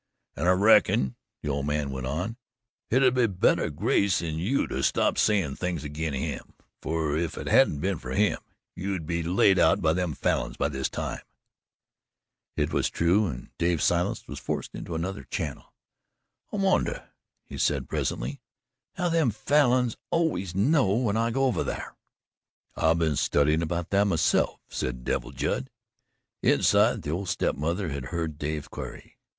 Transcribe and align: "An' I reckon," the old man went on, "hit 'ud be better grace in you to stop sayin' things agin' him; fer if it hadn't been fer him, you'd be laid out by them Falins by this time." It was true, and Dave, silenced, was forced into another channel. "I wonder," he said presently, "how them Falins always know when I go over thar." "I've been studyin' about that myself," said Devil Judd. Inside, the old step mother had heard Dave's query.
"An' 0.35 0.47
I 0.47 0.51
reckon," 0.53 1.15
the 1.43 1.49
old 1.49 1.67
man 1.67 1.91
went 1.91 2.07
on, 2.07 2.37
"hit 2.89 3.03
'ud 3.03 3.13
be 3.13 3.27
better 3.27 3.69
grace 3.69 4.19
in 4.19 4.39
you 4.39 4.65
to 4.65 4.81
stop 4.81 5.15
sayin' 5.19 5.55
things 5.55 5.83
agin' 5.85 6.15
him; 6.15 6.55
fer 6.81 7.15
if 7.15 7.37
it 7.37 7.45
hadn't 7.45 7.81
been 7.81 7.99
fer 7.99 8.13
him, 8.15 8.39
you'd 8.75 9.05
be 9.05 9.21
laid 9.21 9.59
out 9.59 9.79
by 9.79 9.93
them 9.93 10.15
Falins 10.15 10.57
by 10.57 10.69
this 10.69 10.89
time." 10.89 11.21
It 12.57 12.73
was 12.73 12.89
true, 12.89 13.27
and 13.27 13.51
Dave, 13.59 13.79
silenced, 13.79 14.27
was 14.27 14.39
forced 14.39 14.73
into 14.73 14.95
another 14.95 15.21
channel. 15.25 15.71
"I 16.51 16.55
wonder," 16.55 17.07
he 17.45 17.59
said 17.59 17.87
presently, 17.87 18.41
"how 18.95 19.07
them 19.09 19.29
Falins 19.29 19.97
always 20.09 20.55
know 20.55 20.95
when 20.95 21.15
I 21.15 21.29
go 21.29 21.45
over 21.45 21.63
thar." 21.63 21.95
"I've 22.75 22.97
been 22.97 23.15
studyin' 23.17 23.61
about 23.61 23.91
that 23.91 24.05
myself," 24.07 24.61
said 24.67 25.03
Devil 25.03 25.29
Judd. 25.31 25.69
Inside, 26.41 27.03
the 27.03 27.11
old 27.11 27.29
step 27.29 27.55
mother 27.55 27.89
had 27.89 28.05
heard 28.05 28.39
Dave's 28.39 28.67
query. 28.67 29.19